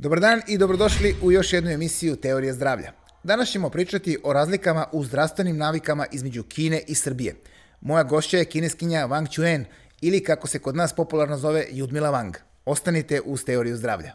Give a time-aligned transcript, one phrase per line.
[0.00, 2.92] Dobar dan i dobrodošli u još jednu emisiju Teorije zdravlja.
[3.22, 7.34] Danas ćemo pričati o razlikama u zdravstvenim navikama između Kine i Srbije.
[7.80, 9.64] Moja gošća je kineskinja Wang Chuen
[10.00, 12.34] ili kako se kod nas popularno zove Judmila Wang.
[12.64, 14.12] Ostanite uz Teoriju zdravlja.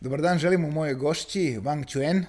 [0.00, 2.24] Dobar dan, želimo mojoj gošći Wang Chuen.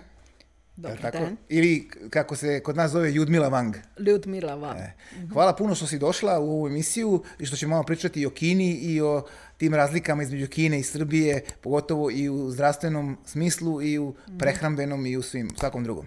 [0.81, 1.17] Dobar tako?
[1.17, 1.37] dan.
[1.49, 3.73] Ili kako se kod nas zove Judmila Wang.
[3.99, 4.77] Ljudmila vam.
[4.77, 4.93] E,
[5.33, 8.29] Hvala puno što si došla u ovu emisiju i što ćemo malo pričati i o
[8.29, 9.25] Kini i o
[9.57, 15.17] tim razlikama između Kine i Srbije, pogotovo i u zdravstvenom smislu i u prehrambenom i
[15.17, 16.05] u svim, svakom drugom.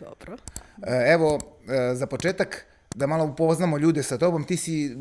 [0.00, 0.36] Dobro.
[0.86, 2.64] E, Evo, e, za početak,
[2.94, 4.96] da malo upoznamo ljude sa tobom, ti si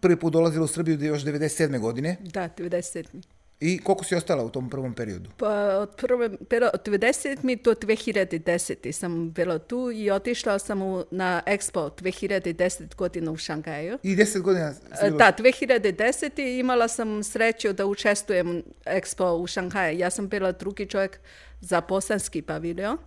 [0.00, 1.78] prvi put dolazila u Srbiju još 97.
[1.78, 3.22] godine Da, 97.
[3.60, 5.30] i koliko si ostala u tom prvom periodu?
[5.36, 5.48] Pa
[5.78, 11.42] od, prve, pero, od 90 do 2010 sam bila tu i otišla sam u, na
[11.46, 13.98] Expo 2010 godina u Šangaju.
[14.02, 16.30] I 10 godina E, Da, 2010.
[16.58, 19.98] imala sam sreću da učestvujem u Expo u Šanghaju.
[19.98, 21.18] Ja sam bila drugi čovjek
[21.60, 22.98] za bosanski paviljon,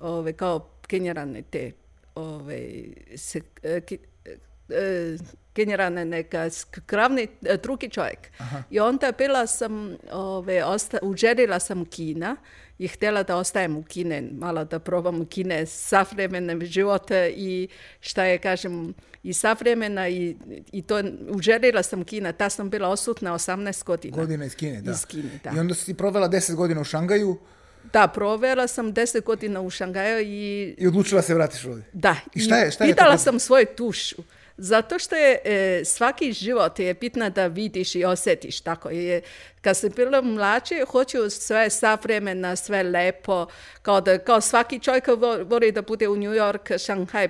[0.00, 1.72] ove, kao generalne te
[2.14, 2.68] ove,
[3.16, 3.98] se, e, ki-
[4.70, 5.16] e,
[5.56, 6.50] generalne neka
[6.88, 8.18] glavni e, drugi čovjek.
[8.70, 10.98] I onda bila sam, ove, osta,
[11.58, 12.36] sam Kina
[12.78, 17.68] i htjela da ostajem u Kine, malo da probam u Kine savremene živote i
[18.00, 20.36] šta je, kažem, i savremena i,
[20.72, 22.32] i to uželila sam Kina.
[22.32, 24.16] Ta sam bila osutna 18 godina.
[24.16, 24.90] Godina iz Kine, da.
[24.90, 25.50] Iz Kine, da.
[25.56, 27.38] I onda si provela 10 godina u Šangaju
[27.92, 31.84] Da, provela sam 10 godina u Šangaju i i odlučila se vratiš ovdje.
[31.92, 34.16] Da, I šta je- šta je pitala sam svoju tušu.
[34.58, 38.90] Zato što je e, svaki život je bitno da vidiš i osjetiš tako.
[38.90, 39.22] Je,
[39.60, 43.46] kad sam bila mlađe, hoću sve savremena, sve lepo,
[43.82, 47.28] kao, da, kao svaki čovjek vo- voli da bude u New York, Shanghai,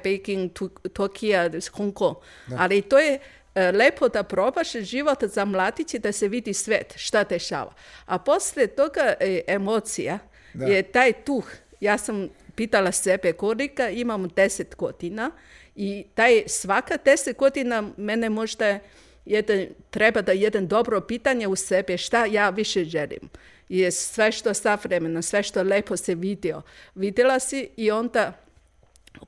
[0.49, 2.17] Tu- Tokija, Hong Kong.
[2.59, 3.19] Ali to je
[3.55, 7.73] e, lepo da probaš život za mladiće da se vidi svet, šta dešava.
[8.07, 10.19] A poslije toga e, emocija
[10.55, 10.67] Da.
[10.67, 11.45] je taj tuh.
[11.81, 15.31] Ja sam pitala sebe kolika, imam 10 godina
[15.77, 18.79] i taj svaka 10 godina mene možda
[19.25, 23.31] jedan, treba da jedan dobro pitanje u sebe šta ja više želim.
[23.69, 26.63] I sve što savremeno, sve što lepo se vidio.
[26.95, 28.33] Vidjela si i onda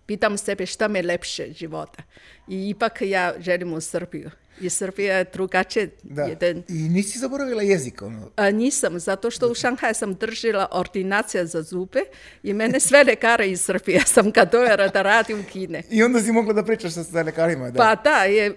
[0.07, 2.03] pitam sebe šta me lepše života.
[2.49, 4.31] I ipak ja želim u Srbiju.
[4.61, 6.23] I Srbija je drugačije Da.
[6.23, 8.31] jedan I nisi zaboravila jezik, ono.
[8.37, 12.01] a, nisam, zato što u Šanghaju sam držila ordinacija za zube
[12.43, 15.83] i mene sve lekare iz Srbije sam ga dojela da radi u Kine.
[15.91, 17.79] I onda si mogla da pričaš sa, sa lekarima, da.
[17.79, 18.55] Pa da, je,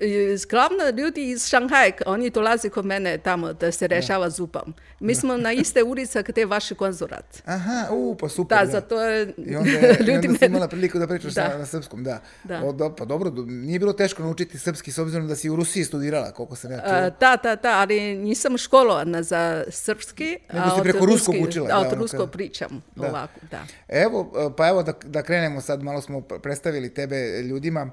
[0.50, 4.74] glavno ljudi iz Šanghaj, oni dolaze kod mene tamo da se rešava zubom.
[5.00, 7.42] Mi smo na iste ulica gdje je vaš konzulat.
[7.46, 8.58] Aha, u, pa super.
[8.58, 11.48] Da, zato je I onda, je, i ljudi onda si imala priliku da pričaš Da.
[11.48, 12.22] na, na srpskom, da.
[12.44, 12.62] Da.
[12.62, 15.56] O, do, pa dobro, do- nije bilo teško naučiti srpski s obzirom da si u
[15.56, 17.10] Rusiji studirala, koliko sam ja čuo.
[17.20, 20.38] Da, da, da, ali nisam školovana za srpski.
[20.54, 23.08] Nego si od preko ruskog učila, Da, od ono rusko kada- pričam Da.
[23.08, 23.66] ovako, da.
[23.88, 24.20] Evo,
[24.58, 27.92] pa evo da, da krenemo sad, malo smo predstavili tebe ljudima.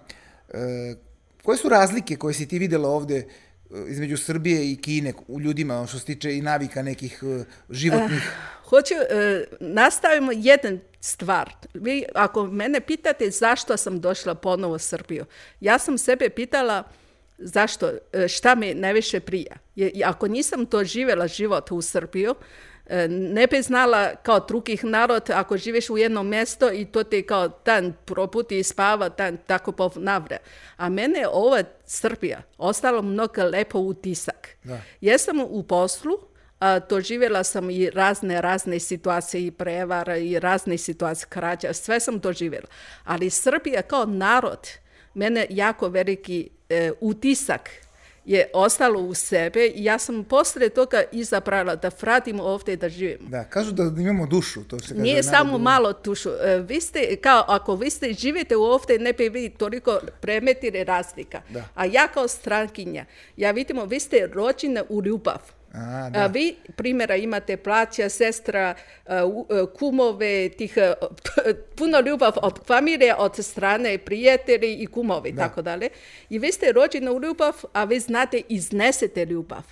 [0.48, 0.94] E,
[1.42, 3.24] koje su razlike koje si ti vidjela ovdje e,
[3.88, 8.32] između Srbije i Kine u ljudima, što se tiče i navika nekih e, životnih?
[8.64, 11.50] Hoću, e, nastavimo jedan stvar.
[11.74, 15.24] Vi, ako mene pitate zašto sam došla ponovo u Srbiju,
[15.60, 16.82] ja sam sebe pitala
[17.38, 19.56] zašto, e, šta mi najviše prija.
[20.04, 22.34] Ako nisam doživjela život u Srbiju,
[22.86, 27.22] e, ne bi znala kao drugih narod, ako živiš u jednom mjesto i to ti
[27.22, 30.36] kao dan proputi i spava, dan tako ponavlja.
[30.76, 34.48] A mene je ova Srbija ostalo mnogo lepo utisak.
[34.64, 34.80] Da.
[35.00, 36.18] Jesam u poslu,
[36.60, 42.18] a, doživjela sam i razne, razne situacije i prevara i razne situacije krađa, sve sam
[42.18, 42.66] doživjela.
[43.04, 44.68] Ali Srbija kao narod,
[45.14, 47.70] mene jako veliki e, utisak
[48.28, 53.28] je ostalo u sebe i ja sam poslije toga izabrala da vratim ovdje da živim.
[53.28, 55.00] Da, kažu da imamo dušu, to se kaže.
[55.00, 56.30] Nije u samo malo tušu.
[56.30, 61.40] E, Vi ste, kao ako vi ste živite ovdje, ne bi vi toliko premetili razlika.
[61.48, 61.64] Da.
[61.74, 63.04] A ja kao strankinja,
[63.36, 65.57] ja vidimo, vi ste rođene u ljubav.
[65.74, 66.26] A, da.
[66.26, 68.74] Vi, primjera, imate plaća, sestra,
[69.26, 70.92] u- a, kumove, tih, a,
[71.76, 75.88] puno ljubav od familije, od strane prijatelji i kumovi, tako dalje.
[76.30, 79.62] I vi ste rođeni u ljubav, a vi znate iznesete ljubav.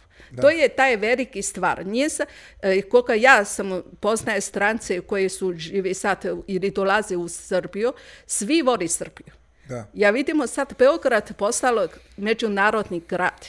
[0.40, 1.86] To je taj veliki stvar.
[1.86, 2.26] Nije sa,
[2.62, 7.92] e, koliko ja sam poznaje strance koji su živi sad ili dolaze u Srbiju,
[8.26, 9.34] svi voli Srbiju.
[9.68, 9.86] Da.
[9.94, 13.46] Ja vidimo sad Beograd postalo međunarodni grad.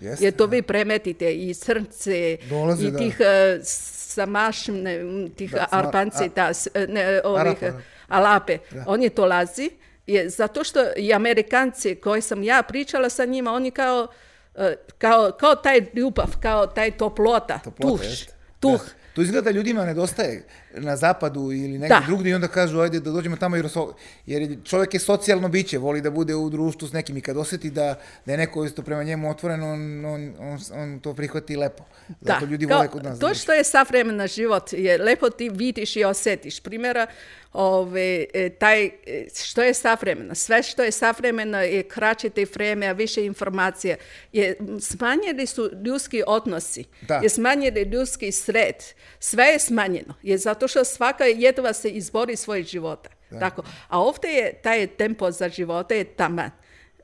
[0.00, 2.98] Jeste, Jer to vi premetite i srce Dolaze, i da.
[2.98, 3.26] tih uh,
[3.62, 7.80] samašne, m, tih Da, Albanci, a- da, s- ne, ovih, Arapa, da.
[8.08, 8.58] Alape.
[8.86, 9.70] Oni dolazi
[10.06, 14.08] je zato što i Amerikanci koji sam ja pričala sa njima, oni kao,
[14.54, 18.32] e, kao, kao taj ljubav, kao taj toplota, Toplota, tuh, jeste.
[18.60, 18.72] tuh.
[18.74, 18.90] Da.
[19.14, 20.44] To izgleda da ljudima nedostaje
[20.76, 22.02] na zapadu ili negdje Da.
[22.06, 23.92] drugdje i onda kažu ajde da dođemo tamo jer, so-
[24.26, 27.36] jer je- čovjek je socijalno biće, voli da bude u društvu s nekim i kad
[27.36, 27.94] osjeti da,
[28.26, 31.84] da je neko isto prema njemu otvoren, on, on, on, on to prihvati lepo.
[32.20, 33.18] Zato ljudi kao vole kod nas.
[33.18, 36.60] To što je savremena život je lepo ti vidiš i osjetiš.
[36.60, 37.06] Primjera,
[37.54, 38.00] ove,
[38.34, 38.90] e, taj, e,
[39.36, 40.34] što je savremeno?
[40.34, 43.96] Sve što je savremeno je kraće te vreme, a više informacija.
[44.32, 46.84] Je, smanjili su ljudski odnosi.
[47.02, 47.14] Da.
[47.14, 48.74] Je smanjili ljudski sred.
[49.20, 50.14] Sve je smanjeno.
[50.22, 53.10] Je zato što svaka jedva se izbori svoj života.
[53.40, 53.62] Tako.
[53.88, 56.50] A ovdje je taj tempo za života je taman.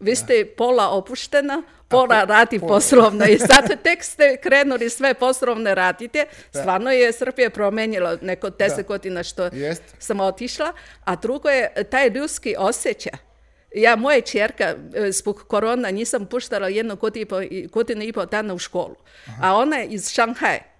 [0.01, 6.25] Vi ste pola opuštena, pola radi poslovno i zato tek ste krenuli sve poslovne radite.
[6.51, 9.83] Stvarno je Srbija promenjila neko deset godina što Jest.
[9.99, 10.73] sam otišla,
[11.05, 13.13] a drugo je taj ljudski osjećaj.
[13.75, 16.97] Ja, moja čerka, e, zbog korona nisam puštala jednu
[17.73, 18.97] godinu i pol, dana u školu.
[19.43, 20.72] A ona je iz Šanghaja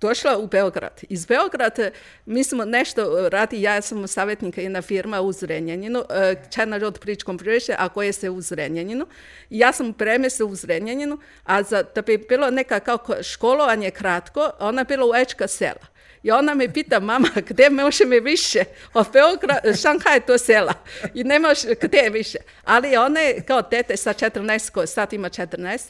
[0.00, 1.00] došla u Beograd.
[1.08, 1.90] Iz Beograda
[2.26, 7.24] mi smo nešto radi, ja sam savjetnik jedna firma u Zrenjaninu, e, China Road Bridge
[7.24, 9.06] Compression, a koje se u Zrenjaninu.
[9.50, 14.50] Ja sam premjestila u Zrenjaninu, a za, da bi bilo neka kao ko- školovanje kratko,
[14.58, 15.90] ona je bila u Ečka sela.
[16.22, 18.64] I ona me pita, mama, gdje može mi više?
[18.94, 20.74] Od Beograda, Šanghaj to sela.
[21.14, 22.38] I ne može, gdje više?
[22.64, 25.80] Ali ona je kao tete sa 14, ko sad ima 14.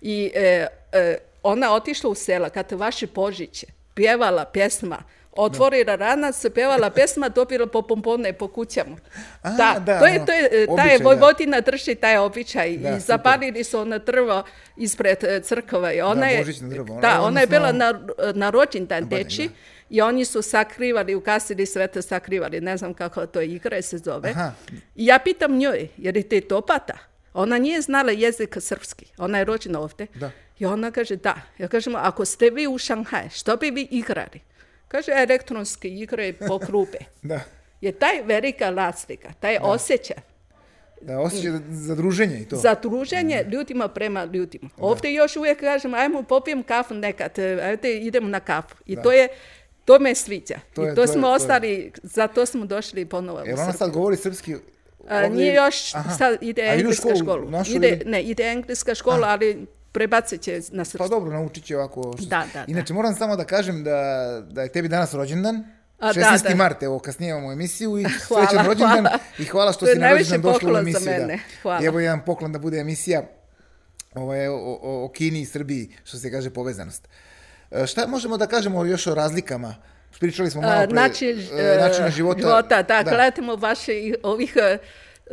[0.00, 5.02] I e, e, ona otišla u sela, kad vaše Božiće, pjevala pjesma,
[5.32, 8.96] otvorila ranac, pjevala pjesma, dobila po pompone po kućama.
[9.42, 11.04] A, da, da, to je, ono, to je, e, taj običaj, da.
[11.04, 14.42] Vojvodina drži taj običaj Da, i zapalili su ono drvo
[14.76, 15.96] ispred e, crkve.
[15.96, 18.00] I Ona je, božićno drvo, ono, da, ona je bila na,
[18.34, 19.50] na rođendan deči
[19.90, 24.30] i oni su sakrivali, ugasili sve to sakrivali, ne znam kako to igre se zove.
[24.30, 24.52] Aha.
[24.96, 26.98] I ja pitam njoj, je li te to pata?
[27.34, 30.06] Ona nije znala jezik srpski, ona je rođena ovdje.
[30.14, 30.30] Da.
[30.62, 31.34] I ona kaže da.
[31.58, 34.40] Ja kažem, ako ste vi u Šanghaj, što bi vi igrali?
[34.88, 36.98] Kaže, elektronske igre po krube.
[37.22, 37.40] Da,
[37.80, 40.16] Je taj velika razlika, taj osjećaj
[41.00, 42.56] da osjećaj za druženje i to.
[42.56, 44.68] za druženje ljudima prema ljudima.
[44.78, 48.76] Ovdje još uvijek kažem, ajmo popijem kafu nekad, e, ajde idemo na kafu.
[48.86, 49.28] I to je,
[49.84, 50.58] to me sviđa.
[50.74, 53.46] To I je- to, to je- smo to je- ostali, zato smo došli ponovo u
[53.46, 54.54] Jer ona sad govori srpski...
[55.08, 56.10] A, ovdje- nije još, Aha.
[56.10, 57.50] sad ide A engleska školu školu.
[57.68, 61.10] Ide, ne, ide engleska škola, ali prebacit će na Pa srpski.
[61.10, 62.14] dobro, naučit će ovako.
[62.16, 62.64] što- Da, da, da.
[62.68, 63.98] Inače, moram samo da kažem da,
[64.42, 65.64] da je tebi danas rođendan.
[65.98, 66.42] A, da, 16.
[66.44, 66.54] da.
[66.54, 69.18] mart, evo, kasnije imamo emisiju i Hvala, srećan rođendan hvala.
[69.38, 71.10] i hvala što si na rođendan došla u poklon za emisiju.
[71.12, 71.26] mene.
[71.26, 71.42] Da.
[71.62, 71.82] Hvala.
[71.82, 73.22] I evo jedan poklon da bude emisija
[74.14, 77.08] ovaj, o, o, o Kini i Srbiji, što se kaže povezanost.
[77.70, 79.74] E, Šta možemo da kažemo još o razlikama?
[80.20, 82.40] Pričali smo malo A, pre, način, e, e, načina života.
[82.40, 83.92] života da, gledamo vaše
[84.22, 84.78] ovih e,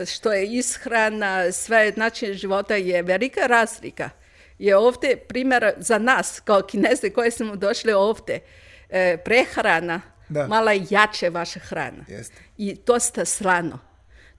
[0.05, 4.09] što je ishrana, sve način života je velika razlika.
[4.59, 8.39] Je ovdje primjer za nas kao kineze koji smo došli ovdje,
[8.89, 10.47] e, prehrana, Da.
[10.47, 12.05] malo jače vaša hrana.
[12.07, 12.35] Jeste.
[12.57, 13.79] I dosta slano.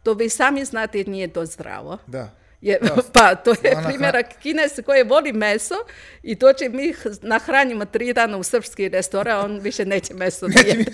[0.03, 1.99] To vi sami znate nije to zdravo.
[2.07, 2.31] Da.
[2.61, 5.75] Je, Da, pa to je primjerak Kines koji voli meso
[6.23, 10.85] i to će mi nahranimo tri dana u srpski restoran, on više neće meso jede.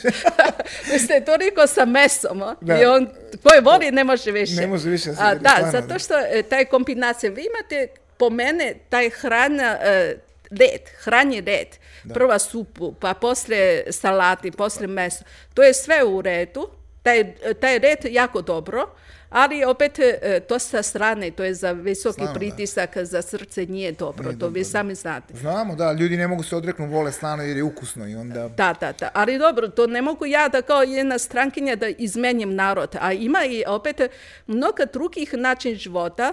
[0.93, 2.55] Vi ste toliko sa mesom a?
[2.61, 2.81] Da.
[2.81, 3.09] i on
[3.43, 4.55] koji voli ne može više.
[4.55, 9.11] Ne može više A, da, zato što e, taj kombinacija, vi imate po mene taj
[9.11, 10.17] hrana, e,
[10.51, 11.69] red, hranji red.
[12.15, 15.25] Prva supu, pa poslije salati, poslije meso.
[15.55, 16.69] To je sve u redu,
[17.03, 18.91] taj, taj red jako dobro,
[19.31, 22.33] ali opet e, to sa strane, to je za visoki da.
[22.35, 25.35] pritisak, za srce nije dobro, to vi sami znate.
[25.35, 28.49] Znamo, da, ljudi ne mogu se odreknu, vole slano jer je ukusno i onda...
[28.49, 29.11] Da, da, da.
[29.15, 32.97] Ali dobro, to ne mogu ja da kao jedna strankinja da izmenjam narod.
[33.01, 34.01] A ima i opet
[34.47, 36.33] mnogo drugih način života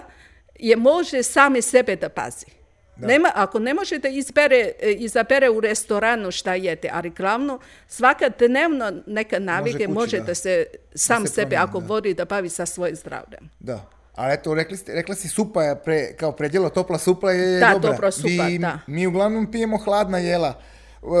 [0.58, 2.46] je može sami sebe da pazi.
[2.96, 7.58] Nema, ako ne može da izbere, e, izabere u restoranu šta jede, ali glavno
[7.88, 10.24] svaka dnevno neka navike kući, može da.
[10.24, 10.34] da.
[10.34, 11.86] se sam se sebe promijeni, ako da.
[11.86, 13.50] voli da bavi sa svojim zdravljem.
[13.60, 13.90] Da.
[14.14, 17.70] Ali eto, rekli, ste, rekla si supa je pre, kao predjelo, topla supa je Da,
[17.72, 17.90] dobra.
[17.90, 18.78] dobra supa, Vi- da.
[18.86, 20.60] Mi uglavnom pijemo hladna jela,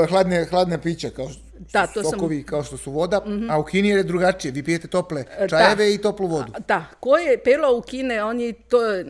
[0.08, 1.40] hladne, hladne pića, kao što
[1.72, 4.88] Da, to sam- sokovi, kao što su voda, a u Kini je drugačije, vi pijete
[4.88, 5.48] tople da.
[5.48, 6.52] čajeve i toplu vodu.
[6.68, 9.04] Da, ko je pelo u Kine, oni to, e,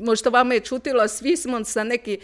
[0.00, 2.18] možda vama je čutilo, svi smo sa neki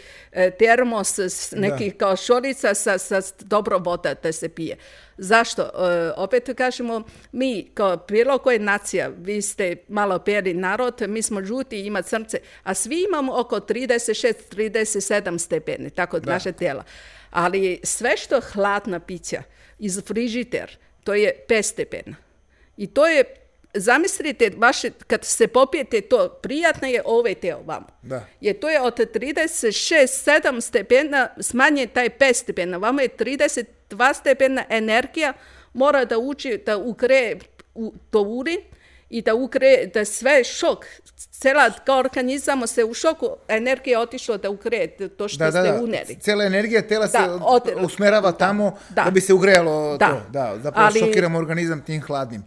[0.58, 1.18] termos,
[1.52, 4.76] neki kao šorica sa, sa dobro voda da se pije.
[5.18, 5.62] Zašto?
[5.62, 5.68] E,
[6.16, 11.80] opet kažemo, mi kao bilo koja nacija, vi ste malo peri narod, mi smo žuti,
[11.80, 16.84] ima crnce, a svi imamo oko 36-37 stepeni, tako naše tijela.
[17.32, 19.42] Ali sve što hladna pića
[19.78, 22.16] iz frižiter, to je 5 stepena.
[22.76, 23.24] I to je
[23.74, 27.86] zamislite, vaše, kad se popijete to, prijatno je ovaj teo vam.
[28.02, 28.26] Da.
[28.40, 32.76] Jer to je od 36-7 stepena smanje taj 5 stepena.
[32.76, 35.32] Vama je 32 stepena energija
[35.74, 37.38] mora da uđe, da ukreje
[37.74, 38.60] u to urin
[39.12, 40.86] i da ukreje, da sve šok,
[41.32, 45.62] cela kao organizam se u šoku, energija je otišla da ukreje to što Da, ste
[45.62, 45.74] da.
[45.74, 46.16] uneli.
[46.16, 49.02] Cijela energija tela se od- usmerava tamo da.
[49.02, 49.10] Da.
[49.10, 50.08] bi se ugrejalo Da.
[50.08, 50.20] to.
[50.30, 52.44] Da, zapravo Ali- šokiramo organizam tim hladnim.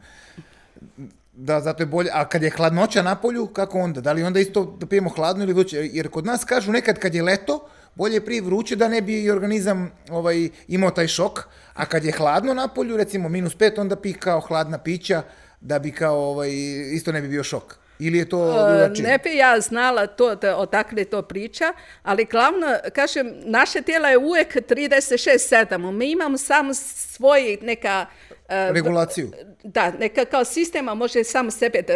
[1.33, 2.09] Da, zato je bolje.
[2.13, 4.01] A kad je hladnoća na polju, kako onda?
[4.01, 5.77] Da li onda isto da pijemo hladno ili vruće?
[5.83, 7.59] Jer kod nas kažu nekad kad je leto,
[7.95, 11.39] bolje je prije vruće da ne bi i organizam ovaj, imao taj šok.
[11.73, 15.21] A kad je hladno na polju, recimo minus pet, onda pi kao hladna pića
[15.65, 16.49] da bi kao ovaj,
[16.93, 17.75] isto ne bi bio šok.
[17.99, 19.07] Ili je to E, drugačije?
[19.07, 24.17] Ne bi ja znala to, da odakle to priča, ali glavno, kažem, naše tijelo je
[24.17, 25.91] uvijek 36-7.
[25.91, 28.05] Mi imamo samo svoj neka...
[28.49, 29.31] e, Regulaciju.
[29.63, 31.93] Da, neka kao sistema može samo sebe da,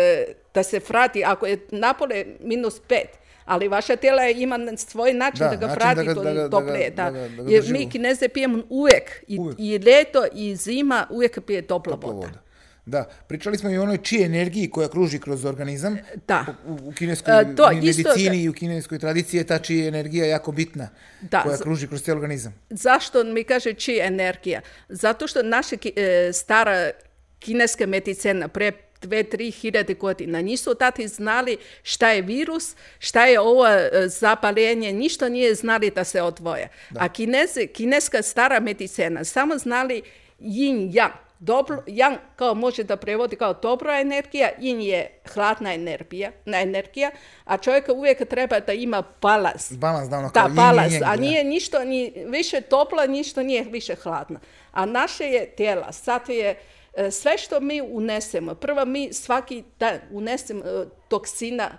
[0.54, 3.10] da se vrati, ako je napole minus pet,
[3.46, 6.30] ali vaša tijela ima svoj način Da, da, ga vrati da ga- to da
[7.48, 9.60] Jer mi kineze pijemo uvijek, i, Uvijek.
[9.60, 12.49] i ljeto i zima uvijek pije topla Topla voda.
[12.90, 16.00] Да, причали сме и оној чија енергија која кружи кроз организам.
[16.28, 16.42] Да.
[16.66, 18.42] У, у кинеској тоа, медицини исто...
[18.42, 20.90] и у кинеској традиција таа чија енергија е јако битна,
[21.22, 22.58] да, која кружи кроз цел организам.
[22.70, 24.64] Зашто ми каже чија енергија?
[24.90, 26.94] Затоа што наша е, стара
[27.40, 30.42] кинеска медицина пре две-три хиляди години, година.
[30.42, 36.20] Нису тати знали шта е вирус, шта е ова запалење, ништо ние знали да се
[36.20, 36.70] одвоја.
[36.92, 37.06] Да.
[37.06, 40.04] А кинез, кинеска стара медицина само знали
[40.42, 41.12] јин-јан.
[41.40, 47.12] Dobro, yang kao može da prevodi kao dobra energija, yin je hladna energija, na energija,
[47.46, 49.72] a čovjek uvijek treba da ima balans.
[49.72, 51.22] Balans, da, ono kao Da, balans, a da.
[51.22, 54.40] nije ništa ni više topla, ništa nije više hladno.
[54.72, 56.60] A naše je tijela, sad je
[56.94, 61.78] e, sve što mi unesemo, prvo mi svaki dan unesemo e, toksina,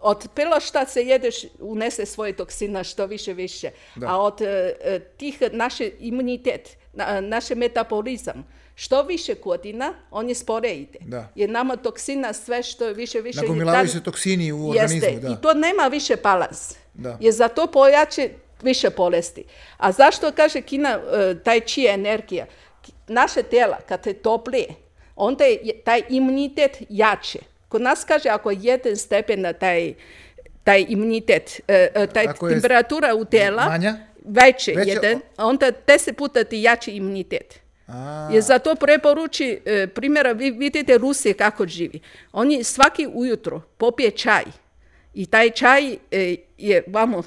[0.00, 3.70] od bilo šta se jedeš unese svoje toksina što više više,
[4.06, 10.74] a od e, tih naše imunitet, na, naše metabolizam, što više godina, on je spore
[10.74, 10.98] ide.
[11.00, 11.28] Da.
[11.34, 13.40] Jer nama toksina sve što je više više...
[13.40, 15.28] Nagomilavaju se toksini u Jeste, organizmu.
[15.28, 15.34] Da.
[15.34, 16.74] i to nema više balans.
[16.94, 17.18] Da.
[17.20, 18.30] Jer za to pojače
[18.62, 19.44] više bolesti.
[19.76, 22.46] A zašto kaže Kina e, taj čija energija?
[23.08, 24.68] Naše tijela, kad je toplije,
[25.16, 27.38] onda je taj imunitet jače.
[27.68, 29.94] Kod nas kaže ako je jedan stepen na taj,
[30.64, 33.96] taj imunitet, e, e, taj Ako temperatura u tijela, manja?
[34.24, 37.63] veće Veća, jedan, onda deset puta ti jači imunitet.
[37.86, 42.00] A, Je zato preporuči, e, primjera, vi vidite Rusije kako živi.
[42.32, 44.44] Oni svaki ujutro popije čaj
[45.14, 47.22] i taj čaj e, je vamo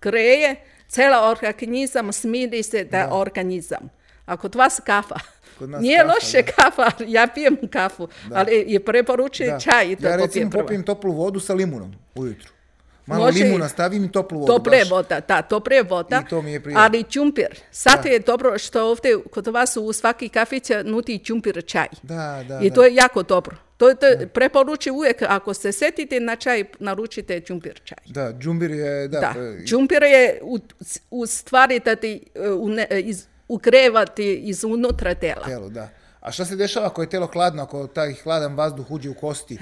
[0.00, 0.56] kreje,
[0.88, 3.90] cela organizam smiri se da, organizam.
[4.26, 5.16] A kod vas kafa.
[5.58, 9.60] Kod nas Nije kafa, loše kafa, ja pijem kafu, ali je preporuči da.
[9.60, 10.62] čaj da ja popije recimo prvo.
[10.62, 12.52] popijem toplu vodu sa limunom ujutru.
[13.08, 14.46] Malo Može limuna stavim i toplu vodu.
[14.48, 14.90] Tople baš.
[14.90, 16.22] voda, da, tople voda.
[16.26, 16.82] I to mi je prijatno.
[16.82, 17.46] Ali čumpir.
[17.70, 21.86] Sad je dobro što ovdje kod vas u svaki kafić nudi čumpir čaj.
[22.02, 22.74] Da, da, I da.
[22.74, 23.56] to je jako dobro.
[23.76, 27.98] To, to preporuči uvijek, ako se setite na čaj, naručite čumpir čaj.
[28.06, 30.58] Da, džumbir je, da, Da, pa- čumpir je u,
[31.10, 35.44] u stvari da ti e, une, iz, ugrevati iz unutra tela.
[35.44, 35.88] telo, da.
[36.20, 39.58] A šta se dešava ako je telo hladno, ako taj hladan vazduh uđe u kosti?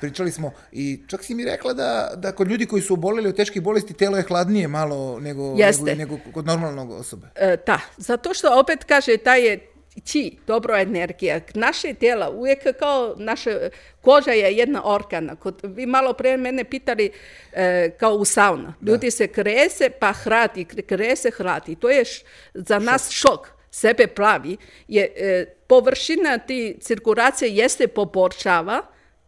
[0.00, 3.36] Pričali smo i čak si mi rekla da, da kod ljudi koji su oboljeli od
[3.36, 7.26] teških bolesti telo je hladnije malo nego, nego, nego kod normalnog osobe.
[7.34, 9.68] E, da, zato što opet kaže taj je
[10.04, 11.40] či, dobra energija.
[11.54, 13.50] Naše tijela, uvijek kao naša
[14.00, 15.36] koža je jedna organa.
[15.36, 17.10] Kod, vi malo pre mene pitali
[17.52, 18.74] e, kao u sauna.
[18.82, 21.74] Ljudi se krese pa hrati, krese hrati.
[21.74, 22.24] To je š-
[22.54, 23.57] za nas šok.
[23.80, 24.56] Sebe plavi.
[24.88, 28.82] Je, e, površina ti cirkulacije jeste poboljšava,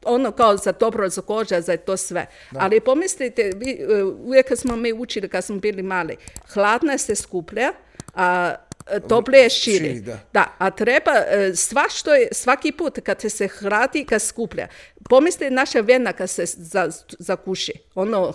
[0.04, 2.26] ono kao za dobro za koža, za to sve.
[2.56, 6.16] Ali pomislite, vi, e, uvijek smo mi učili kad smo bili mali,
[6.52, 7.72] hladna se skuplja,
[8.14, 8.54] a
[8.90, 9.94] e, toplije širi.
[9.94, 10.00] Širi,
[10.32, 10.54] da.
[10.58, 14.68] a treba e, sva što je, svaki put kad se hrati, kad skuplja.
[15.08, 18.32] Pomislite naša vena kad se za, zakuši, ono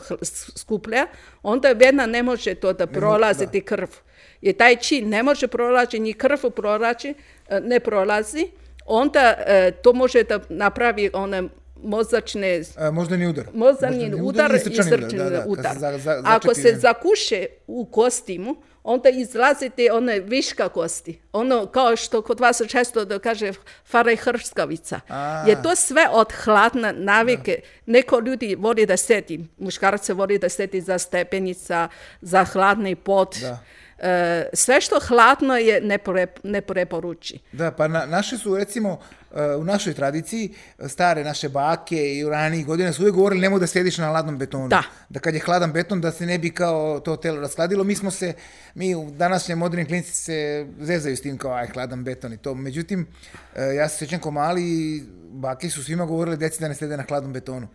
[0.55, 1.07] skuplja,
[1.43, 3.88] onda vena ne može to da prolaziti krv.
[4.42, 7.13] I taj čin ne može prolazi, ni krv prolazi,
[7.50, 8.48] e, ne prolazi,
[8.86, 11.44] onda e, to može da napravi one
[11.77, 13.46] mozačne E, moždani udar.
[13.54, 15.74] Moždani udar i srčani da, da, udar.
[15.74, 21.20] se za- za- Ako se zakuše u kostimu, onda izlazite one viška kosti.
[21.34, 23.51] Ono kao što kod vas često da kaže
[23.86, 25.00] faraj hrskavica.
[25.10, 25.46] A.
[25.48, 27.56] Je to sve od hladne navike.
[27.86, 31.89] Neko ljudi voli da sedi, muškarac se voli da sedi za stepenica,
[32.22, 33.36] za hladni pot.
[33.38, 33.60] Da.
[34.00, 37.40] E, sve što hladno je ne, pre, ne preporuči.
[37.52, 39.00] Da, pa na, naše su recimo
[39.36, 40.54] e, u našoj tradiciji
[40.88, 44.38] stare naše bake i u ranijih godina su uvijek govorili nemoj da sjediš na hladnom
[44.38, 44.68] betonu.
[44.68, 44.84] Da.
[45.10, 47.84] Da kad je hladan beton da se ne bi kao to telo raskladilo.
[47.84, 48.34] Mi smo se,
[48.74, 52.56] mi u današnjem modernim klinici se zezaju s tim kao aj hladan beton i to.
[52.56, 53.08] Međutim,
[53.56, 57.04] e, ja se sjećam ko mali, bake su svima govorili deci da ne sjede na
[57.08, 57.68] hladnom betonu.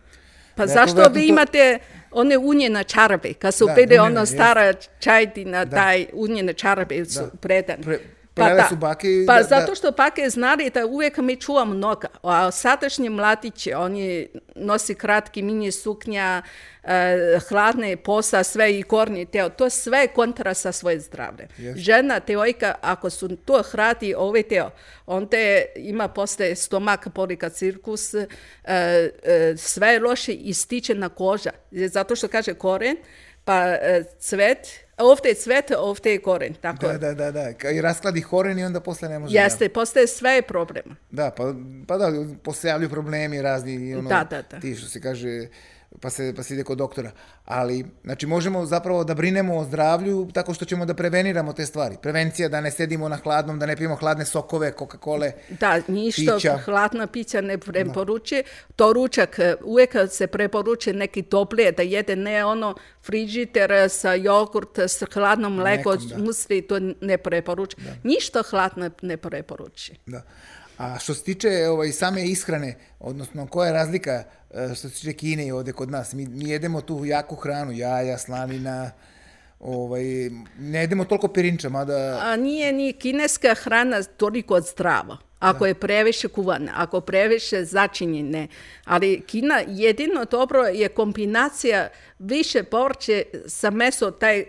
[0.55, 1.79] Pa Da, zašto to vi to- imate
[2.11, 3.33] one unjene čarape?
[3.33, 5.77] Kad su Da, bili unjene, ono stara čajdina, Da.
[5.77, 7.29] taj unjene čarape su Da.
[7.37, 7.77] predan.
[7.77, 7.99] Pre-
[8.33, 12.07] prave su bake pa da- zato da- što bake znali da uvijek mi čuvamo noga.
[12.23, 16.41] A sadašnji mladići, oni nosi kratki mini suknja,
[16.83, 19.49] e, hladne posa, sve i korni teo.
[19.49, 21.47] To sve je kontra sa svoje zdravlje.
[21.57, 21.79] Jest.
[21.79, 24.69] Žena, teojka, ako su to hrati ovaj teo,
[25.05, 25.37] onda
[25.75, 28.27] ima posle stomak polika cirkus, e,
[28.63, 29.09] e,
[29.57, 31.51] sve loše ističena koža.
[31.71, 32.97] Zato što kaže koren,
[33.45, 34.67] pa e, cvet,
[35.03, 36.53] ovdje je cvet, ovdje je koren.
[36.53, 37.69] Tako Da, da, da, da.
[37.69, 39.37] I raskladi koren i onda posle ne može.
[39.37, 40.97] Jeste, postaje sve je problem.
[41.11, 41.53] Da, pa,
[41.87, 42.11] pa da,
[42.43, 44.59] posle javljaju problemi razni, ono, Da, da, da.
[44.59, 45.47] ti što se kaže,
[45.99, 47.11] pa se, pa se ide kod doktora.
[47.45, 51.97] Ali, znači, možemo zapravo da brinemo o zdravlju tako što ćemo da preveniramo te stvari.
[52.01, 55.31] Prevencija da ne sedimo na hladnom, da ne pijemo hladne sokove, Coca-Cola.
[55.49, 56.57] Da, ništa Pića.
[56.57, 58.43] hladna pića ne preporuči.
[58.75, 64.13] To ručak, e, uvijek se preporuči neki toplije, da jede ne ono frižider e, sa
[64.13, 67.77] jogurt, s hladnom mleko, musli, to ne preporuči.
[68.03, 69.93] Ništa hladno ne preporuči.
[70.05, 70.21] Da.
[70.81, 74.23] A što se tiče ovaj, same ishrane, odnosno koja je razlika
[74.53, 76.13] e, što se tiče Kine i ovde kod nas?
[76.13, 78.91] Mi, mi jedemo tu jaku hranu, jaja, slanina,
[79.59, 80.03] ovaj,
[80.59, 82.19] ne jedemo toliko pirinča, mada...
[82.23, 85.17] A nije ni kineska hrana toliko zdrava.
[85.39, 88.47] Ako je previše kuvana, ako previše začinjene.
[88.85, 94.45] Ali Kina jedino dobro je kombinacija više porče sa meso, taj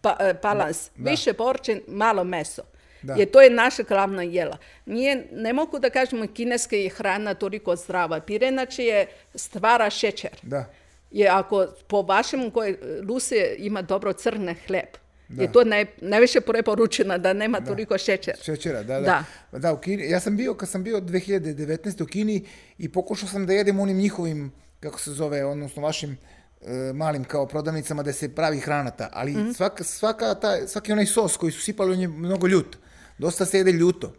[0.00, 0.90] pa, e, balans.
[0.96, 1.10] Da.
[1.10, 2.62] Više porče, malo meso.
[3.02, 3.14] Da.
[3.14, 4.56] Jer to je naša glavna jela.
[4.86, 8.20] Nije, ne mogu da kažemo kineska je hrana toliko zdrava.
[8.20, 10.30] Pirenač je stvara šećer.
[10.42, 10.64] Da.
[11.10, 14.88] Je ako po vašem koje Rusije ima dobro crne hljeb,
[15.28, 15.42] Da.
[15.42, 18.36] je to naj, najviše preporučeno da nema toliko šećera.
[18.42, 19.24] Šećera, da, da.
[19.50, 19.58] Da.
[19.58, 22.02] Da, u Kini, ja sam bio, kad sam bio 2019.
[22.02, 22.46] u Kini
[22.78, 26.18] i pokušao sam da jedem onim njihovim, kako se zove, odnosno vašim
[26.62, 29.50] e, malim kao prodavnicama da se pravi hranata, ali Mhm.
[29.50, 32.76] svaka, svaka ta, svaki onaj sos koji su sipali, on je mnogo ljut.
[33.22, 34.12] Dosta se jede ljuto.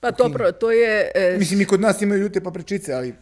[0.00, 3.14] Pa dobro, to je, e, Mislim, i kod nas imaju ljute papričice, ali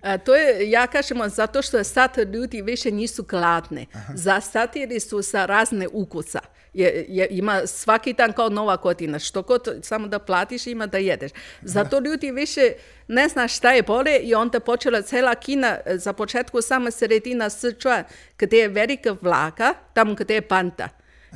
[0.00, 3.86] a, to je, ja kažemo, zato što sad ljudi više nisu gladni.
[4.14, 6.40] Zasatili su sa razne ukusa.
[6.74, 9.18] Je, je, ima svaki dan kao nova godina.
[9.18, 11.30] Što god, samo da platiš, ima da jedeš.
[11.62, 12.72] Zato ljudi više
[13.08, 17.50] ne zna šta je bolje i onda počela cela Kina, e, za početku sama sredina
[17.50, 18.04] Sichuan,
[18.38, 20.88] gdje je velika vlaga, tamo gdje je panda.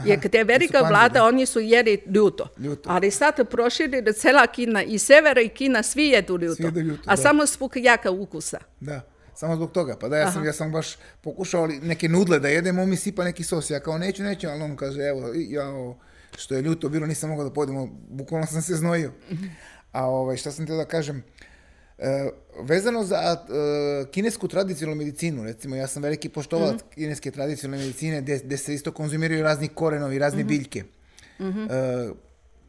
[0.05, 1.25] Jer gdje je velika vlada, da.
[1.25, 2.49] oni su jeli ljuto.
[2.59, 2.91] Ljuto.
[2.91, 6.55] Ali sad proširili cela Kina i severa i Kina, svi jedu ljuto.
[6.55, 7.23] Svi jedu ljuto, a da.
[7.23, 8.59] samo zbog jaka ukusa.
[8.81, 9.01] da,
[9.35, 9.97] samo zbog toga.
[10.01, 13.25] Pa da, ja sam, ja sam baš pokušao neke nudle da jedem, on mi sipa
[13.25, 13.71] neki sos.
[13.71, 15.95] Ja kao neću, neću, ali on kaže, evo, ja,
[16.37, 19.13] što je ljuto bilo, nisam mogao da pojedem, ovo, bukvalno sam se znojio.
[19.93, 21.25] A ovaj, šta sam te da kažem,
[22.63, 23.55] vezano za e,
[24.07, 29.43] kinesku tradicionalnu medicinu, recimo, ja sam veliki poštovac kineske tradicionalne medicine, gde se isto konzumiraju
[29.43, 30.85] razni korenovi, razne biljke.
[31.41, 32.11] E,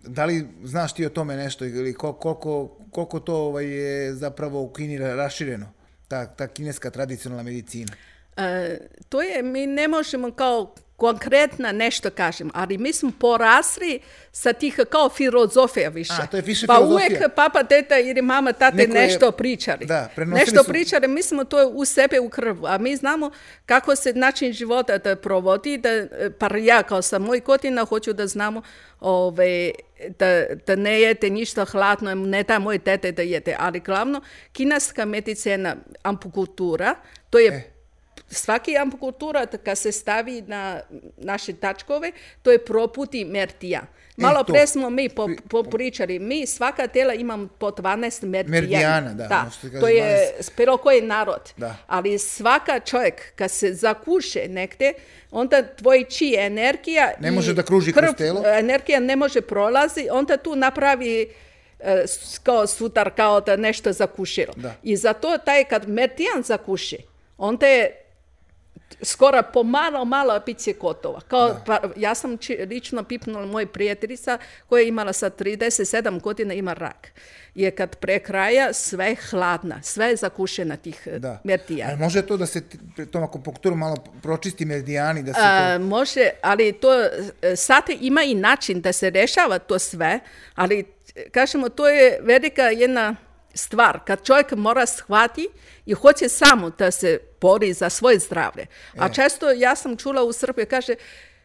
[0.03, 4.61] da li znaš ti o tome nešto ili kol- koliko, koliko to ovaj, je zapravo
[4.61, 5.71] u Kini ra- rašireno,
[6.07, 7.93] ta, ta kineska tradicionalna medicina?
[8.37, 8.77] E,
[9.09, 13.99] to je, mi ne možemo kao konkretno nešto kažem, ali mi smo porasli
[14.31, 16.13] sa tih kao filozofija više.
[16.13, 17.07] A, to je više pa filozofija.
[17.07, 19.85] uvijek papa, teta ili mama, tate Neko je- nešto pričali.
[19.85, 23.31] da, nešto su- pričali, mi smo to u sebe u krvu, a mi znamo
[23.65, 28.13] kako se način života da provodi, da, e, par ja kao sa moj godina hoću
[28.13, 28.61] da znamo
[28.99, 29.71] ove,
[30.09, 30.27] da,
[30.67, 35.75] da ne jete ništa hladno, ne da moje tete da jede, ali glavno kineska medicina,
[36.03, 36.95] ampukultura,
[37.29, 37.71] to je E.
[38.31, 40.81] svaki ampukultura kad se stavi na
[41.17, 43.81] naše tačkove, to je proputi mertija.
[44.17, 44.53] Malo E, to.
[44.53, 48.61] pre smo mi po, popričali, mi svaka tela imamo po 12 merdijana.
[48.61, 51.53] Merdijana, da, možete to kažem je bilo koji narod.
[51.57, 51.75] Da.
[51.87, 54.93] Ali svaka čovjek kad se zakuše negdje,
[55.31, 58.43] onda tvoj čiji energija Ne može da kruži kroz telo.
[58.45, 61.29] energija ne može prolazi, onda tu napravi
[61.79, 62.05] e,
[62.43, 64.53] kao sutar, kao da nešto zakušilo.
[64.55, 64.73] Da.
[64.83, 66.97] I zato taj kad meridijan zakuši,
[67.37, 68.00] onda je
[69.01, 71.21] skoro pomalo, malo bit će gotova.
[71.27, 74.37] Kao, pa, ja sam či, lično pipnula moj prijateljica
[74.69, 77.11] koja je imala sa 37 godina ima rak.
[77.55, 81.41] Je kad prekraja sve hladna, sve je zakušena tih e, Da.
[81.43, 81.91] merdijana.
[81.91, 82.61] Ali može to da se
[83.11, 83.29] tom
[83.77, 85.83] malo pročisti meridijani, da se A, to...
[85.83, 87.03] može, ali to
[87.41, 90.19] e, sad ima i način da se rešava to sve,
[90.55, 93.15] ali e, kažemo to je velika jedna
[93.53, 95.47] stvar, kad čovjek mora shvati
[95.85, 98.65] i hoće samo da se bori za svoje zdravlje.
[98.95, 100.95] A često ja sam čula u Srbiji, kaže,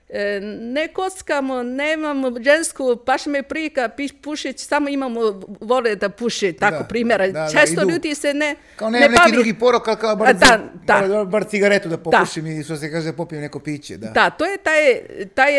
[0.08, 5.20] e, ne kockamo, nemamo žensku, baš me prika pušić, samo imamo
[5.60, 7.26] vole da puši, tako Da, primjera.
[7.26, 7.90] da, da, Često idu.
[7.90, 11.06] ljudi se ne, Kao ne nemam neki bavi- drugi porok, ali kao bar, da, da.
[11.08, 13.96] bar, bar cigaretu da popušim i što se kaže popijem neko piće.
[13.96, 14.08] Da.
[14.08, 15.52] Da, to je taj, taj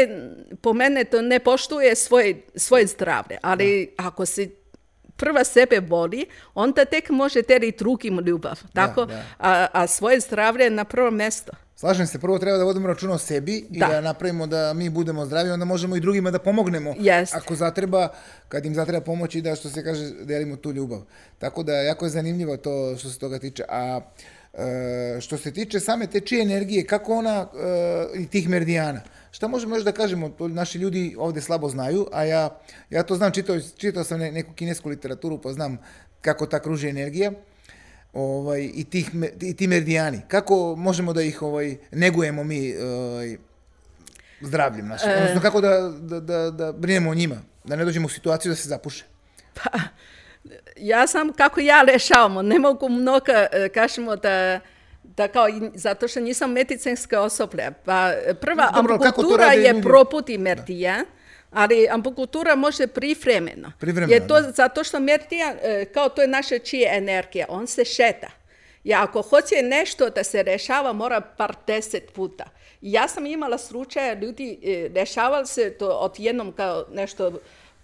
[0.62, 4.52] po mene to ne poštuje svoje, svoje zdravlje, ali ako si
[5.18, 9.06] prva sebe voli, onda tek može deliti drugim ljubav, tako?
[9.06, 9.24] da.
[9.40, 11.52] A, a svoje zdravlje je na prvo mjesto.
[11.76, 13.88] Slažem se, prvo treba da vodimo računa o sebi i Da.
[13.88, 16.96] da napravimo da mi budemo zdravi, onda možemo i drugima da pomognemo.
[17.00, 17.36] Jest.
[17.36, 18.10] Ako zatreba,
[18.50, 21.02] kad im zatreba pomoći, da što se kaže, delimo tu ljubav.
[21.40, 23.64] Tako da, jako je zanimljivo to što se toga tiče.
[23.70, 24.02] A
[24.54, 27.48] e, što se tiče same te čije energije, kako ona
[28.16, 32.08] e, i tih meridijana, šta možemo još da kažemo, to naši ljudi ovde slabo znaju,
[32.12, 35.78] a ja, ja to znam, čitao, čitao sam ne- neku kinesku literaturu, pa znam
[36.22, 37.32] kako ta kruži energija
[38.14, 40.22] ovaj, i, tih, i ti meridijani.
[40.28, 43.38] Kako možemo da ih ovaj, negujemo mi ovaj,
[44.42, 45.10] zdravljem našim?
[45.18, 47.42] Odnosno kako da, da, da, da brinemo o njima?
[47.64, 49.06] Da ne dođemo u situaciju da se zapuše.
[49.54, 49.80] Pa,
[50.76, 54.60] ja sam, kako ja rešavamo, ne mogu mnogo, e, kažemo da,
[55.04, 57.72] da kao, zato što nisam medicinska osoblja.
[57.86, 61.06] Pa prva Dobro, ampukultura je proputi merdijan,
[61.52, 63.72] ali ampukultura može privremeno.
[63.80, 67.86] Privremeno, Je to zato što merdijan, e, kao to je naša čija energija, on se
[67.86, 68.28] šeta.
[68.84, 72.46] I ako hoće nešto da se rešava, mora par deset puta.
[72.82, 77.32] Ja sam imala slučaje, ljudi e, rešavali se to odjednom kao nešto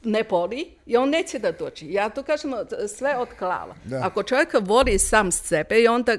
[0.03, 1.85] ne boli i on neće da dođe.
[1.91, 2.53] Ja to kažem
[2.97, 3.75] sve od glava.
[3.83, 4.01] Da.
[4.03, 6.17] Ako čovjek voli sam sebe i onda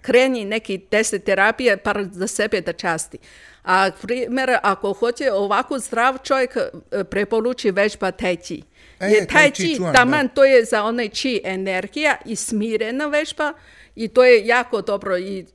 [0.00, 3.18] kreni neki deset terapije par za sebe da časti.
[3.64, 8.62] A primjer, ako hoće ovako zdrav čovjek e, preporuči vežba tai chi.
[9.00, 13.52] E, Jer tai chi taman to je za onaj chi energija i smirena vežba
[13.94, 15.18] i to je jako dobro.
[15.18, 15.46] I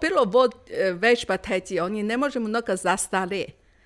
[0.00, 3.44] bilo vod e, vežba tai chi, oni ne može mnogo zastare.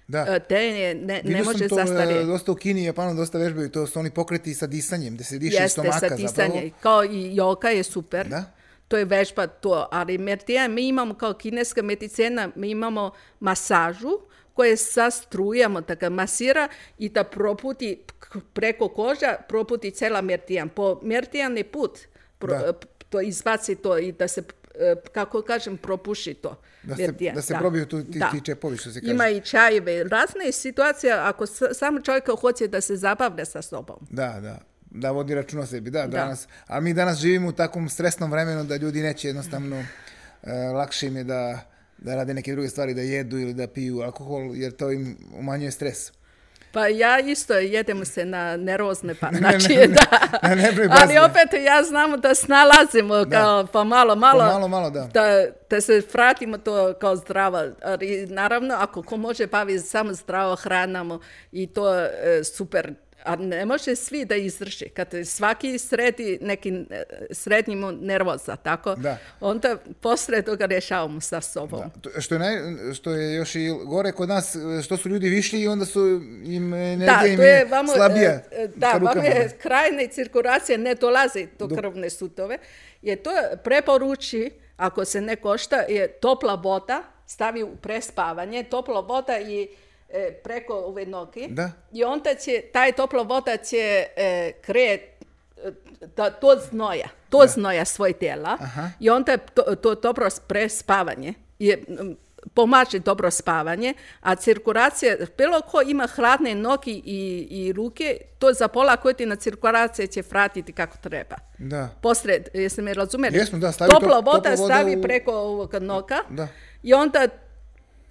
[0.09, 0.27] Da.
[0.29, 2.25] E, Te ne, ne, ne Vidio može to e, zastare.
[2.25, 5.39] dosta u Kini i Japanu, dosta vežbaju, to su oni pokreti sa disanjem, gde se
[5.39, 6.23] diše Jeste, stomaka sa zapravo.
[6.23, 6.71] tisanje.
[6.81, 8.29] Kao i joga je super.
[8.29, 8.45] Da.
[8.89, 9.89] To je vežba to.
[9.93, 13.11] Ali meridijan, mi imamo kao kineska medicina, mi imamo
[13.41, 14.19] masažu
[14.55, 18.03] koje sa strujama da ga masira i da proputi
[18.53, 20.69] preko koža, proputi cela meridijan.
[20.69, 21.99] Po meridijani put
[22.39, 22.73] pro, Da.
[23.09, 24.62] to izbaci to i da se, e,
[25.05, 26.61] kako kažem, propuši to.
[26.83, 29.13] Da se- da se probiju tu ti- ti čepovi, što se kaže.
[29.13, 33.97] Ima i čajeve, razne situacije, ako s- samo čovjek hoće da se zabavlja sa sobom.
[34.11, 34.59] Da, da.
[34.93, 36.49] Da vodi računa o sebi, da, danas.
[36.67, 39.85] A mi danas živimo u takvom stresnom vremenu da ljudi neće jednostavno,
[40.43, 41.61] e, lakše im je da,
[41.99, 45.71] da rade neke druge stvari, da jedu ili da piju alkohol, jer to im umanjuje
[45.71, 46.13] stres.
[46.73, 50.39] Pa ja isto jedem se na nervozne pa ne, znači, ne, da.
[50.49, 55.09] na nebroj Ali opet ja znam da snalazimo kao pa malo, malo, malo, malo, da.
[55.15, 57.69] da, da se vratimo to kao zdrava.
[57.85, 61.21] Ali naravno, ako ko može bavi samo zdravo hranamo
[61.53, 62.93] i to je super,
[63.25, 64.85] a ne može svi da izdrži.
[64.87, 66.73] Kad svaki sredi neki
[67.31, 68.95] srednji mu nervoza, tako?
[68.95, 69.19] Da.
[69.41, 71.81] Onda poslije toga rješavamo sa sobom.
[71.81, 72.01] Da.
[72.01, 72.59] To- Što je, naj,
[72.95, 76.01] što je još i gore kod nas, što su ljudi višli i onda su
[76.45, 78.31] im energija im je vamo, slabija.
[78.31, 82.59] e, e, da, vam je krajne cirkulacije ne dolazi do Do- krvne sutove.
[83.03, 83.31] Je to
[83.65, 89.69] preporuči, ako se ne košta, je topla voda, stavi u prespavanje, topla voda i
[90.13, 91.49] e, preko ove noge.
[91.49, 91.71] Da.
[91.93, 93.77] I onda će, taj topla voda će
[94.17, 94.53] e,
[95.57, 95.73] e,
[96.07, 98.91] da, to znoja, to znoja svoj tijela Aha.
[99.01, 101.85] i onda to, to dobro prespavanje je
[102.55, 107.03] pomaže dobro spavanje, a cirkulacija, bilo ko ima hladne noge i,
[107.51, 111.37] i ruke, to za pola godina cirkulacija će vratiti kako treba.
[111.59, 111.89] Da.
[112.01, 113.37] Poslije, jeste me razumeli?
[113.39, 116.49] Jesmo, da, stavi Topla top- voda topla voda stavi u- preko ovog noga Da.
[116.83, 117.29] i onda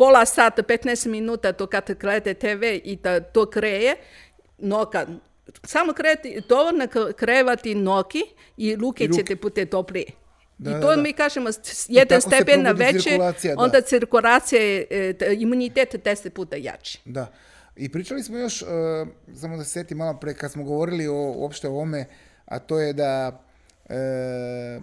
[0.02, 3.96] pola sata, 15 minuta to kad gledate TV i da to kreje,
[4.58, 5.08] noga,
[5.64, 8.24] samo kreti, dovoljno krevati nogi
[8.58, 9.22] i ruke I ruke.
[9.22, 10.06] ćete bude toplije.
[10.58, 11.02] Da, I da, to da.
[11.02, 11.50] mi kažemo,
[11.88, 13.62] jedan stepen na veće, cirkulacija, da.
[13.62, 17.00] onda cirkulacija je, e, imunitet deset puta jači.
[17.06, 17.32] Da.
[17.76, 18.68] I pričali smo još, uh,
[19.36, 22.06] samo da se sjetim malo pre, kad smo govorili o, uopšte o ovome,
[22.46, 23.42] a to je da
[23.90, 24.80] e,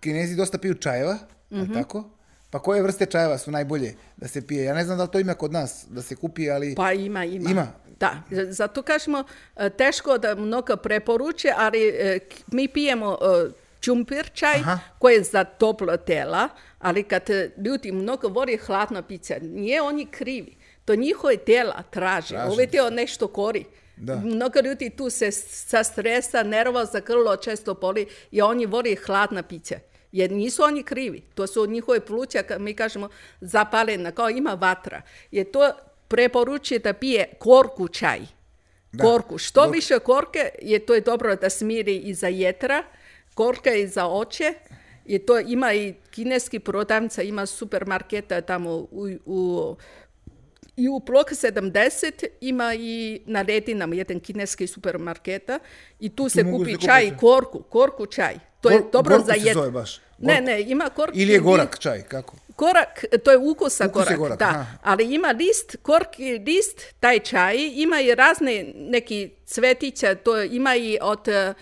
[0.00, 1.18] kinezi dosta piju čajeva,
[1.50, 1.72] a Mhm.
[1.72, 2.10] tako?
[2.50, 4.64] Pa koje vrste čajeva su najbolje da se pije?
[4.64, 6.74] Ja ne znam da li to ima kod nas da se kupi, ali...
[6.74, 7.50] Pa ima, ima.
[7.50, 7.66] Ima?
[8.00, 9.24] Da, zato kažemo,
[9.56, 14.78] e, teško da mnogo preporuče, ali e, mi pijemo e, čumpir čaj Aha.
[14.98, 17.22] koji je za toplo tela, ali kad
[17.66, 20.56] ljudi mnogo voli hladno piće, nije oni krivi.
[20.84, 22.28] To njihove tela traže.
[22.28, 22.52] Traže.
[22.52, 23.64] Ove tijelo nešto kori.
[23.96, 24.16] Da.
[24.16, 29.42] Mnogo ljudi tu se sa stresa, nerva za grlo često boli i oni voli hladna
[29.42, 29.78] piće.
[30.16, 31.22] Jer nisu oni krivi.
[31.34, 33.08] To su njihove pluća, mi kažemo,
[33.40, 35.02] zapalena, kao ima vatra.
[35.30, 35.72] Jer to
[36.08, 38.20] preporučuje da pije korku čaj.
[38.92, 39.04] Da.
[39.04, 39.38] Korku.
[39.38, 42.84] Što Dok- više korke, je to je dobro da smiri i za jetra,
[43.34, 44.54] korka i za oče.
[45.06, 49.76] I to ima i kineski prodavnica, ima supermarketa tamo u, u
[50.76, 55.58] i u blok 70 ima i na Redinama jedan kineski supermarketa
[56.00, 58.45] i tu, se mogu kupi se čaj, korku, korku čaj.
[58.60, 59.54] To je Gor- dobro za se jed.
[59.54, 60.00] zove baš?
[60.18, 61.12] Ne, ne, ima korku.
[61.14, 62.34] Ili je gorak čaj, kako?
[62.56, 64.44] Korak, to je ukusa Ukus je korak, gorak, da.
[64.44, 64.66] aha.
[64.82, 70.98] Ali ima list, korki list, taj čaj, ima i razne neki cvetića, to ima i
[71.02, 71.54] od uh,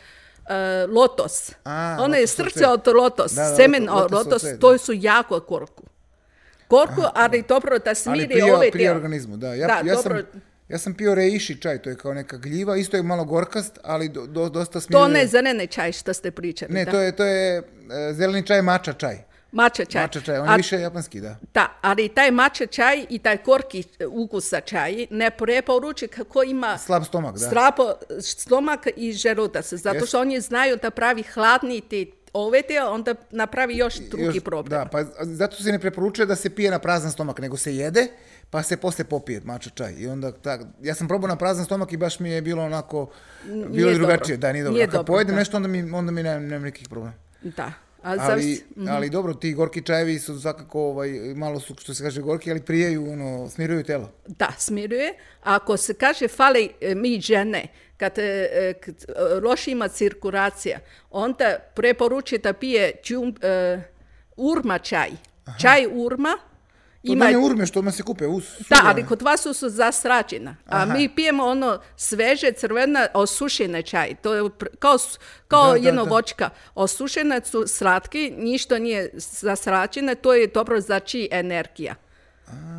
[0.91, 1.53] lotos.
[1.65, 5.83] A, Ono je srce od lotos, Da, da, semen od lotos, to su jako korku.
[6.69, 9.55] Korku, ali dobro da Ali smiri prije, ove prije organizmu, da.
[9.55, 10.17] Ja, Da, ja, dobro.
[10.33, 13.79] sam, ja sam pio reishi čaj, to je kao neka gljiva, isto je malo gorkast,
[13.83, 15.03] ali do, do- dosta smiruje.
[15.03, 16.75] To ne zelene čaj što ste pričali.
[16.75, 16.91] Ne, da.
[16.91, 17.63] to je, to je e,
[18.13, 19.19] zeleni čaj, mača čaj.
[19.53, 20.03] Mača čaj.
[20.03, 21.37] Mača čaj, on A- je više japanski, da.
[21.55, 27.05] Da, ali taj mača čaj i taj korki ukusa čaj ne preporuči kako ima Slab
[27.05, 27.47] stomak, da.
[27.47, 33.15] strapo stomak i želudac, zato što oni znaju da pravi hladni ti ove te, onda
[33.31, 34.71] napravi još drugi Još- problem.
[34.73, 38.07] Da, pa zato se ne preporučuje da se pije na prazan stomak, nego se jede,
[38.51, 39.95] pa se poslije popije mača čaj.
[39.95, 43.11] I onda tak, ja sam probao na prazan stomak i baš mi je bilo onako,
[43.45, 44.49] bilo nije je drugačije, dobro.
[44.49, 44.75] da, nije dobro.
[44.75, 47.15] Nije kad pojedem nešto, onda mi, onda mi nemam, nemam nekih problema.
[47.43, 47.73] Da.
[48.03, 52.03] A Ali, zavisi- ali dobro, ti gorki čajevi su svakako, ovaj, malo su, što se
[52.03, 54.11] kaže, gorki, ali prijaju, ono, smiruju telo.
[54.27, 55.15] Da, smiruje.
[55.43, 57.67] Ako se kaže fali e, mi žene,
[58.05, 60.79] kad, e, e, kad, e, loš ima cirkulacija,
[61.11, 63.79] onda preporuči da pije čum, e,
[64.37, 65.11] urma čaj.
[65.61, 66.39] Čaj urma.
[67.07, 70.57] To Ima, manje urme što se kupe, uz da, ali kod vas su, su zasračena.
[70.67, 70.95] A Aha.
[70.95, 74.15] mi pijemo ono sveže, crvena, osušene čaj.
[74.23, 74.97] To je pr- kao,
[75.49, 76.11] kao Da, jedno da.
[76.11, 76.51] voćka.
[76.75, 81.95] Osušene su slatki, ništa nije zasračene, to je dobro za či energija.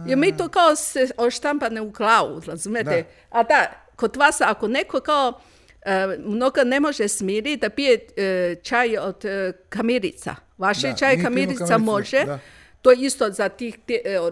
[0.08, 3.06] Jer mi to kao se oštampane u glavu, razumete?
[3.30, 5.40] A da, kod vas ako neko kao
[5.82, 10.36] e, mnogo ne može smiri da pije e, čaj od e, kamirica.
[10.58, 12.24] Vaše Da, čaj kamirica može.
[12.26, 12.40] da.
[12.82, 13.78] To je isto za tih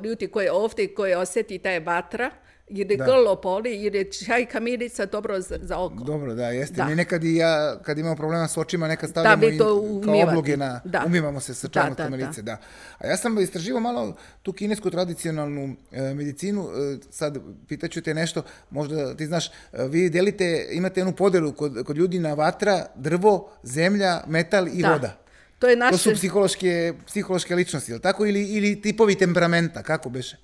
[0.04, 2.32] ljudi koji ovdje koji osjeti taj vatra
[2.68, 3.06] ili Da.
[3.06, 6.04] grlo boli ili je čaj kamilica dobro za, za oko.
[6.04, 6.76] Dobro, da, jeste.
[6.76, 6.86] Da.
[6.86, 9.66] Mi nekad i ja, kad imamo problema s očima, nekad stavljamo i to
[10.06, 11.04] kao obloge na, Da.
[11.06, 12.58] umivamo se sa Da, čajom da, kamilice, da.
[12.98, 18.42] A ja sam istraživao malo tu kinesku tradicionalnu e, medicinu, e, sad pitaću te nešto,
[18.70, 19.52] možda ti znaš, e,
[19.88, 24.92] vi delite, imate jednu podelu kod, kod ljudi na vatra, drvo, zemlja, metal i Da.
[24.92, 25.18] voda.
[25.60, 25.98] To je To naše...
[25.98, 28.26] su psihološke, psihološke ličnosti, jel tako?
[28.26, 30.38] Ili, ili tipovi temperamenta, kako beše?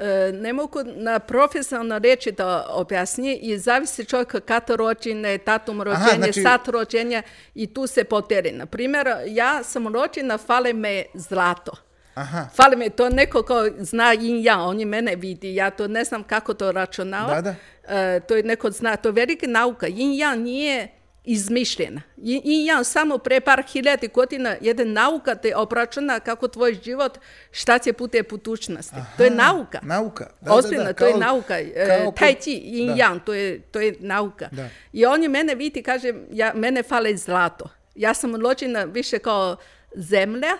[0.00, 6.16] E, ne mogu na profesionalno reći da objasni i zavisi čovjek kad rođene, datum rođenja,
[6.16, 7.22] znači- sat rođenja
[7.54, 8.52] i tu se poteri.
[8.52, 11.72] Na primjer, ja sam rođena, fale me zlato.
[12.14, 15.88] Aha, Fali me to neko ko zna yin yang, on je mene vidi, ja to
[15.88, 17.34] ne znam kako to računava.
[17.34, 17.54] Da, da.
[17.96, 19.86] E, to je neko zna, to je velika nauka.
[19.86, 20.88] Yin yang nije
[21.26, 22.02] izmišljena.
[22.18, 27.18] Yin yin yang samo pre par hiljadi godina jedan nauka te obračuna kako tvoj život,
[27.50, 28.96] šta će bude budućnosti.
[29.16, 29.80] To je nauka.
[29.82, 30.24] nauka.
[30.40, 31.58] Da, da, Ozbiljno, da, to je kao- nauka.
[31.58, 32.94] E, kao kod- tai chi, yin da.
[32.94, 34.48] yang, to je, to je nauka.
[34.52, 34.68] Da.
[34.92, 37.64] I on je mene vidi, kaže, ja, mene fale zlato.
[37.94, 39.56] Ja sam rođena više kao
[39.94, 40.52] zemlja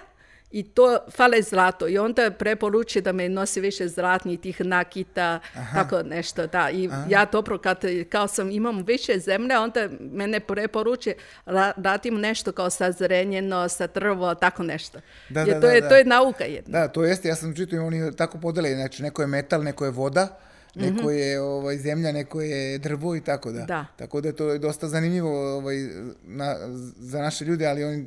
[0.57, 1.89] i to fale zlato.
[1.89, 5.41] I onda preporuči da me nosi više zlatnih tih nakita,
[5.75, 6.71] tako nešto, da.
[6.71, 11.15] I ja dobro, kad kao sam imam više zemlje, onda mene preporuči
[11.47, 15.01] ra, radim nešto kao sa zrenjeno, sa drvo, tako nešto.
[15.29, 15.89] Da, Jer da, to, da, je, da.
[15.89, 16.81] to je nauka jedna.
[16.81, 19.91] Da, to jeste, ja sam čitao, oni tako podele, znači neko je metal, neko je
[19.91, 20.39] voda,
[20.75, 23.65] neko je ovaj, zemlja, neko je drvo i tako da.
[23.65, 23.87] Da.
[23.97, 25.77] Tako da to je dosta zanimljivo ovaj,
[26.25, 26.57] na,
[26.99, 28.07] za naše ljude, ali oni,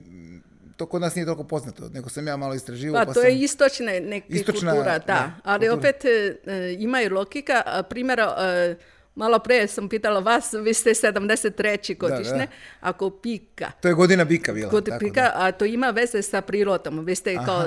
[0.80, 3.02] to kod nas nije toliko poznato, nego sam ja malo istraživao.
[3.02, 5.06] Pa, Pa, to sam, je istočna neka Istočna, kultura, da.
[5.06, 5.80] da, Ali kultura.
[5.80, 6.10] opet e,
[6.46, 7.64] e, imaju logika.
[7.90, 8.76] Primjera, e,
[9.16, 11.98] malo prije sam pitala vas, vi ste 73.
[11.98, 12.48] godišnje, da.
[12.82, 14.70] ako pika, To je godina bika bila.
[14.70, 15.34] kod tako pika, da.
[15.36, 17.06] a to ima veze sa prirodom.
[17.06, 17.64] Vi ste kao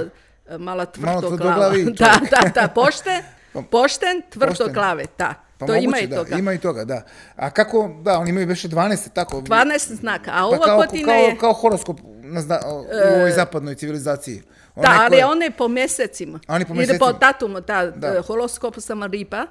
[0.46, 3.22] e, malo tvrdo tvrdoglavi Da, da, da, pošten,
[3.70, 4.72] pošten, Pošten.
[4.72, 5.35] glave, da.
[5.62, 6.37] Pa to moguće, ima i da, toga.
[6.37, 7.03] Ima i toga, da.
[7.37, 9.37] A kako, da, oni imaju više 12, tako.
[9.38, 11.37] 12 znaka, a Pa ova kao, godina kao, je...
[11.37, 14.42] kao horoskop na zna- u ovoj zapadnoj civilizaciji.
[14.75, 16.40] Onaj Da, ali ko je- one po mjesecima.
[16.48, 17.07] Oni po Ili mjesecima.
[17.07, 18.09] po datumu, da, Da.
[18.09, 19.46] e, horoskop sam riba.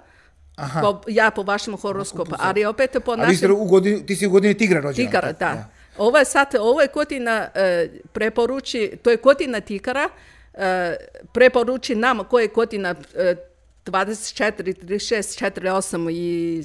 [0.56, 0.82] Aha.
[0.82, 4.15] Po, ja po vašem horoskopu, ali opet po A vi ste našem u godini, ti
[4.15, 5.08] si u godini tigra rođena.
[5.08, 5.56] tigara, tako?
[5.56, 5.65] da.
[5.97, 10.10] Ovo je sad, ovo je godina e, preporuči, to je godina tigara,
[10.54, 10.95] e,
[11.34, 13.36] preporuči nam koje je godina e,
[13.86, 16.63] 24, 36, 48 i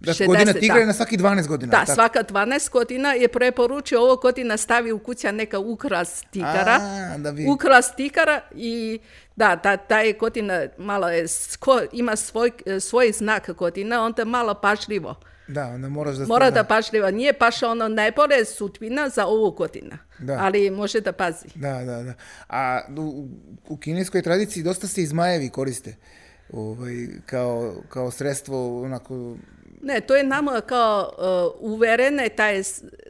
[0.00, 0.26] Da, 60.
[0.26, 0.80] godina tigra da.
[0.80, 1.70] je na svaki 12 godina.
[1.70, 1.94] Da, tako?
[1.94, 6.78] svaka 12 godina je preporučio ovo godina stavi u kuća neka ukras tikara.
[7.08, 8.98] A, da bi- Ukras tikara i
[9.36, 12.50] da, da, ta je godina malo je, sko- ima svoj,
[12.80, 15.14] svoj znak godina, onda malo pažljivo.
[15.48, 16.26] Da, onda moraš da...
[16.26, 16.50] Mora da.
[16.52, 20.38] da pažljivo, nije baš ono najbolje sudbina za ovu godina, Da.
[20.40, 21.46] ali može da pazi.
[21.54, 22.14] Da, da, da.
[22.48, 23.28] A u,
[23.64, 25.96] u kineskoj tradiciji dosta se i zmajevi koriste
[26.52, 29.36] ovaj, kao, kao sredstvo onako...
[29.82, 31.12] Ne, to je nama kao
[31.58, 32.62] uh, uverene taj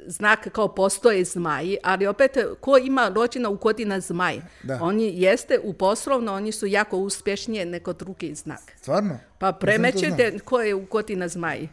[0.07, 4.79] znak kao postoje zmaji, ali opet ko ima rođena u godina zmaj, Da.
[4.83, 8.61] oni jeste u poslovno, oni su jako uspješnije nego drugi znak.
[8.77, 9.18] Stvarno?
[9.38, 11.68] Pa premećete ko je u godina zmaj.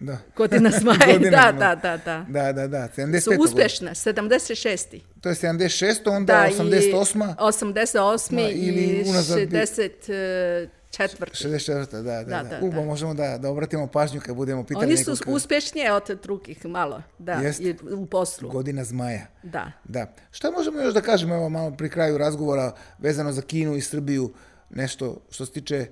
[0.00, 0.18] Da.
[0.36, 2.26] Godina zmaj, Godina da, da, da, da.
[2.28, 2.88] Da, da, da.
[2.96, 3.20] 75.
[3.20, 5.00] Su uspješne, 76.
[5.20, 6.10] To je 76.
[6.10, 7.30] onda Da, 88.
[7.30, 8.32] i 88.
[8.32, 10.68] Ma, i ili unazad bi- 64.
[10.92, 11.86] 64.
[11.92, 12.22] Da, da, da.
[12.22, 12.76] Da, da, da, U, da.
[12.76, 16.66] pa možemo da, da obratimo pažnju kad budemo pitali Oni su nekog, uspješnije od drugih
[16.66, 17.60] malo, da, Jest.
[17.60, 18.48] i u poslu.
[18.50, 19.26] Godina zmaja.
[19.42, 19.72] Da.
[19.84, 20.12] Da.
[20.30, 24.32] Šta možemo još da kažemo, evo malo pri kraju razgovora vezano za Kinu i Srbiju,
[24.70, 25.86] nešto što se tiče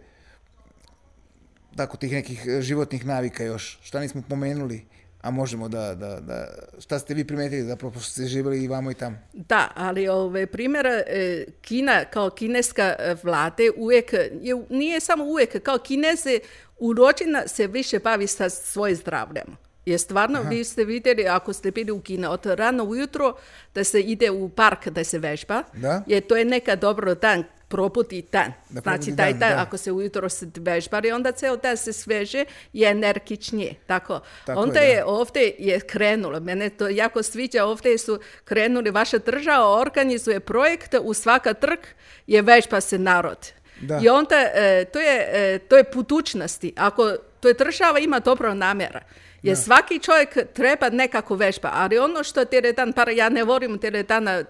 [1.77, 4.85] tako tih nekih e, životnih navika još, šta nismo pomenuli,
[5.23, 6.49] a možemo da, da, da
[6.81, 9.17] šta ste vi primetili zapravo pošto ste živjeli i vamo i tamo.
[9.33, 15.63] Da, ali ove primjera e, Kina kao kineska e, vlade uvijek, je, nije samo uvijek,
[15.63, 16.39] kao kineze
[16.79, 19.47] urođena se više bavi sa svojim zdravljem.
[19.87, 23.35] Jer stvarno, vi ste vidjeli, ako ste bili u Kina, od rano ujutro
[23.75, 26.03] da se ide u park da se vežba, Da.
[26.07, 28.53] jer to je neka dobro dan, probudi dan.
[28.69, 29.63] Da znači, taj dan, dan, da.
[29.63, 33.75] ako se ujutro se vežbari, onda ceo dan se sveže i energičnije.
[33.87, 34.21] Tako.
[34.47, 34.93] Tako onda je, da.
[34.93, 40.99] je ovdje je krenulo, mene to jako sviđa, ovdje su krenuli, vaša država organizuje projekte,
[40.99, 41.79] u svaka trg
[42.27, 43.53] je vežba se narod.
[43.81, 44.01] Da.
[44.03, 46.73] I onda e, to, je, e, to je budućnosti.
[46.77, 49.01] Ako to je država ima dobro namjera.
[49.43, 53.79] Jer svaki čovjek treba nekako vežba, ali ono što tele dan, par ja ne volim
[53.83, 54.45] e,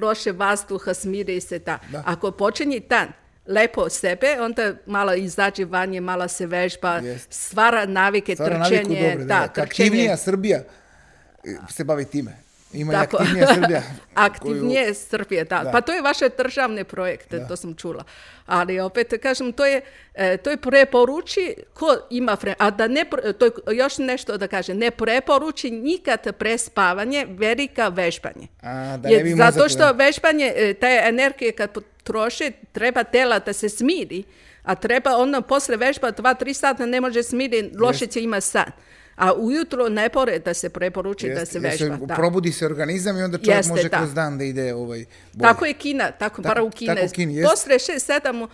[0.00, 1.78] loše vazduha, smiri se da.
[1.92, 2.02] Da.
[2.06, 3.08] Ako počinje dan
[3.46, 7.32] lepo sebe, onda malo izađe vanje, malo se vežba, Jest.
[7.32, 9.66] stvara navike, Stvara naviku trčenje, dobre, da, da, trčenje.
[9.66, 12.45] Aktivnija Srbija e, se bavi time.
[12.76, 13.16] Ima i Tako.
[13.16, 13.82] aktivnija Srbija.
[14.14, 15.60] Aktivnije Srbije, da.
[15.64, 15.70] Da.
[15.70, 18.04] Pa to je vaš državni projekt, to sam čula.
[18.46, 19.80] Ali opet kažem, to je,
[20.14, 22.54] e, to je preporuči ko ima fre...
[22.58, 23.04] A da ne,
[23.38, 28.46] to je još nešto da kažem, ne preporuči nikad prespavanje, velika vežbanje.
[28.62, 29.90] A, da Jer ne zato što da.
[29.90, 34.22] vežbanje, e, te energije kad potroši, treba tela da se smiri,
[34.62, 38.70] a treba ono posle vežba 2-3 sata ne može smiri, loše će ima san.
[39.16, 42.06] A ujutro ne pore da se preporuči da Jeste, se jer vežba.
[42.06, 42.14] da.
[42.14, 43.96] Probudi se organizam i onda čovjek Jeste, može da.
[43.96, 45.42] kroz dan da ide ovaj, bolje.
[45.42, 46.94] Tako je Kina, tako, bar u Kine.
[46.96, 47.50] tako jest.
[47.50, 48.48] Posle 6-7,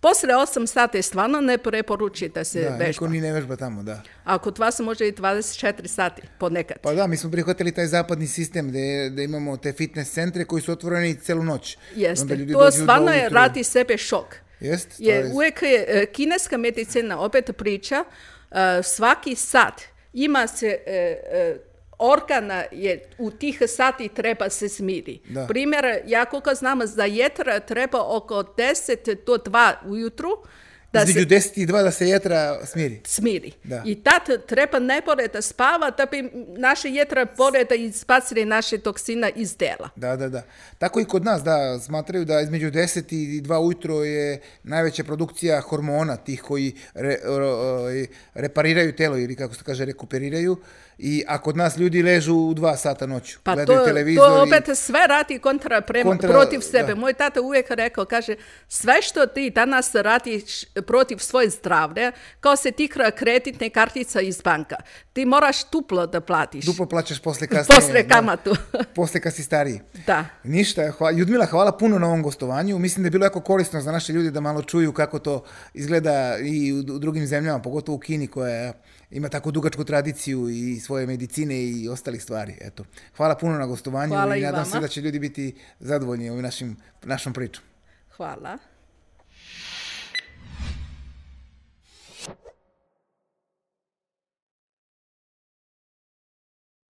[0.00, 2.84] posle 8 sati stvarno ne preporuči da se Da, vežba.
[2.84, 4.02] niko ni ne vežba tamo, da.
[4.24, 5.54] A kod vas može i 24
[5.86, 6.76] sati ponekad.
[6.78, 10.62] Pa da, mi smo prihvatili taj zapadni sistem gde, gde imamo te fitness centre koji
[10.62, 11.76] su otvoreni celu noć.
[11.88, 14.34] Onda Jeste, ljudi to stvarno je radi sebe šok.
[14.60, 18.04] Jest, to je- uvijek je e, kineska medicina opet priča,
[18.50, 19.82] e, svaki sat
[20.16, 20.92] ima se e,
[21.30, 21.56] e,
[21.98, 25.20] organa je u tih sati treba se smiri.
[25.28, 25.46] Da.
[25.46, 30.28] Primjer, ja koliko znam, za jetra treba oko 10 do 2 ujutru
[31.00, 33.00] da se Između 10 i 2 da se jetra smiri.
[33.04, 33.52] smiri.
[33.64, 33.82] Da.
[33.86, 37.26] I tad treba najbolje da spava da bi naše jetra
[37.68, 39.88] da izbacili naše toksina iz dela.
[39.96, 40.42] Da, da, da.
[40.78, 45.60] Tako i kod nas, da, smatraju da između 10 i 2 ujutro je najveća produkcija
[45.60, 50.56] hormona, tih koji re, oj, repariraju telo ili kako se kaže rekuperiraju.
[50.98, 54.38] I, a kod nas ljudi ležu u 2 sata noću, Pa gledaju to, televizor to
[54.38, 56.86] i- opet sve radi kontra prema, Kontra, protiv sebe.
[56.86, 56.94] da.
[56.94, 58.34] Moj tata uvijek rekao, kaže,
[58.68, 60.44] sve što ti danas radiš
[60.76, 64.76] protiv svoje zdravlja, kao se ti kra kreditne kartica iz banka.
[65.12, 66.64] Ti moraš duplo da platiš.
[66.64, 67.76] duplo plaćaš posle kasnije.
[67.76, 68.08] Posle da.
[68.10, 68.56] kamatu.
[68.94, 69.80] posle kad si stariji.
[70.06, 70.24] Da.
[70.44, 72.78] Ništa, hva, Ljudmila, hvala puno na ovom gostovanju.
[72.78, 76.38] Mislim da je bilo jako korisno za naše ljude da malo čuju kako to izgleda
[76.38, 78.72] i u, drugim zemljama, pogotovo u Kini koja
[79.16, 82.54] ima tako dugačku tradiciju i svoje medicine i ostalih stvari.
[82.60, 82.84] Eto.
[83.16, 84.80] Hvala puno na gostovanju Hvala i i nadam se vama.
[84.80, 87.64] da će ljudi biti zadovoljni ovim našim, našom pričom.
[88.16, 88.58] Hvala.